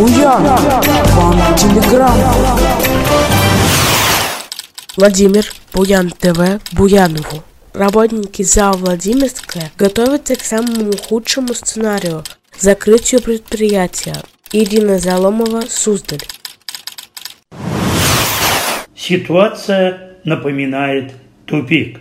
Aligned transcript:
Буян, 0.00 0.42
вам 0.42 1.56
телеграмм. 1.56 2.16
Владимир, 4.96 5.44
Буян 5.74 6.08
ТВ, 6.08 6.58
Буянову. 6.72 7.44
Работники 7.74 8.40
ЗАО 8.42 8.78
«Владимирская» 8.78 9.70
готовятся 9.76 10.36
к 10.36 10.40
самому 10.40 10.92
худшему 10.96 11.52
сценарию– 11.52 12.24
закрытию 12.58 13.20
предприятия. 13.20 14.16
Ирина 14.52 14.98
Заломова, 14.98 15.64
Суздаль. 15.68 16.22
Ситуация 18.96 20.16
напоминает 20.24 21.12
тупик. 21.44 22.00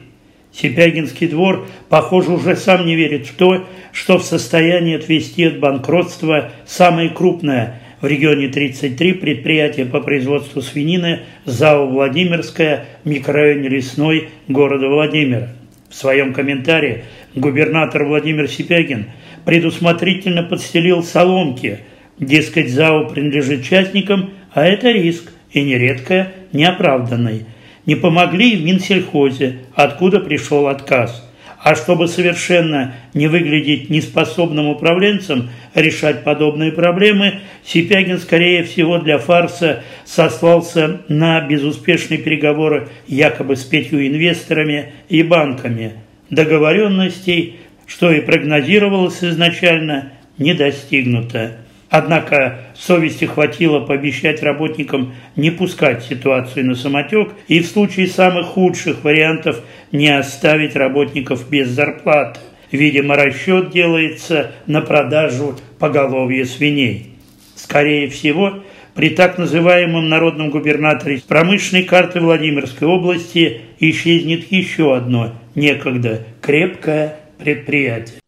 Сипягинский 0.53 1.27
двор, 1.27 1.67
похоже, 1.89 2.31
уже 2.31 2.55
сам 2.55 2.85
не 2.85 2.95
верит 2.95 3.27
в 3.27 3.35
то, 3.35 3.65
что 3.91 4.17
в 4.17 4.23
состоянии 4.23 4.95
отвести 4.95 5.43
от 5.43 5.59
банкротства 5.59 6.51
самое 6.65 7.09
крупное 7.09 7.81
в 8.01 8.05
регионе 8.05 8.47
33 8.47 9.13
предприятие 9.13 9.85
по 9.85 9.99
производству 9.99 10.61
свинины 10.61 11.21
ЗАО 11.45 11.87
«Владимирская» 11.87 12.85
в 13.03 13.09
микрорайоне 13.09 13.69
Лесной 13.69 14.29
города 14.47 14.87
Владимира. 14.87 15.49
В 15.89 15.95
своем 15.95 16.33
комментарии 16.33 17.03
губернатор 17.35 18.05
Владимир 18.05 18.47
Сипягин 18.47 19.07
предусмотрительно 19.45 20.43
подстелил 20.43 21.03
соломки. 21.03 21.79
Дескать, 22.19 22.69
ЗАО 22.69 23.09
принадлежит 23.09 23.65
частникам, 23.65 24.31
а 24.53 24.65
это 24.65 24.91
риск, 24.91 25.31
и 25.51 25.63
нередко 25.63 26.31
неоправданный. 26.53 27.45
Не 27.85 27.95
помогли 27.95 28.55
в 28.55 28.63
Минсельхозе, 28.63 29.59
откуда 29.73 30.19
пришел 30.19 30.67
отказ– 30.67 31.25
а 31.61 31.75
чтобы 31.75 32.07
совершенно 32.07 32.95
не 33.13 33.27
выглядеть 33.27 33.89
неспособным 33.89 34.67
управленцем 34.67 35.49
решать 35.75 36.23
подобные 36.23 36.71
проблемы, 36.71 37.41
Сипягин, 37.65 38.19
скорее 38.19 38.63
всего, 38.63 38.97
для 38.99 39.17
фарса 39.17 39.83
сослался 40.05 41.01
на 41.09 41.41
безуспешные 41.41 42.19
переговоры 42.19 42.87
якобы 43.07 43.55
с 43.57 43.63
пятью 43.63 44.07
инвесторами 44.07 44.93
и 45.09 45.21
банками. 45.21 45.93
Договоренностей, 46.29 47.57
что 47.85 48.11
и 48.11 48.21
прогнозировалось 48.21 49.23
изначально, 49.23 50.13
не 50.37 50.53
достигнуто. 50.53 51.57
Однако 51.89 52.59
совести 52.75 53.25
хватило 53.25 53.79
пообещать 53.79 54.43
работникам 54.43 55.15
не 55.35 55.49
пускать 55.49 56.03
ситуацию 56.03 56.67
на 56.67 56.75
самотек 56.75 57.29
и 57.47 57.61
в 57.61 57.67
случае 57.67 58.07
самых 58.07 58.47
худших 58.47 59.03
вариантов 59.03 59.61
не 59.91 60.09
оставить 60.09 60.75
работников 60.75 61.49
без 61.49 61.69
зарплаты. 61.69 62.39
Видимо, 62.71 63.15
расчет 63.15 63.71
делается 63.71 64.51
на 64.67 64.81
продажу 64.81 65.57
поголовья 65.79 66.45
свиней. 66.45 67.15
Скорее 67.55 68.07
всего, 68.07 68.59
при 68.93 69.09
так 69.09 69.39
называемом 69.39 70.09
народном 70.09 70.51
губернаторе 70.51 71.21
промышленной 71.27 71.83
карты 71.83 72.19
Владимирской 72.19 72.87
области 72.87 73.61
исчезнет 73.79 74.51
еще 74.51 74.95
одно 74.95 75.33
некогда 75.55 76.23
крепкое 76.41 77.15
предприятие. 77.39 78.19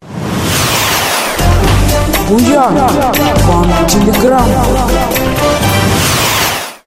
Буян, 2.32 2.74
вам 3.46 3.66
телеграмма. 3.86 4.64